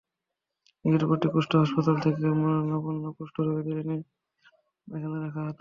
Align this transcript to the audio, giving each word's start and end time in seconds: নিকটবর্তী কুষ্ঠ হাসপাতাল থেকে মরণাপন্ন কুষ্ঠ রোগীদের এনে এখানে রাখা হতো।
নিকটবর্তী 0.85 1.27
কুষ্ঠ 1.33 1.51
হাসপাতাল 1.61 1.95
থেকে 2.03 2.25
মরণাপন্ন 2.39 3.03
কুষ্ঠ 3.17 3.35
রোগীদের 3.47 3.77
এনে 3.83 3.97
এখানে 4.87 5.17
রাখা 5.17 5.39
হতো। 5.39 5.49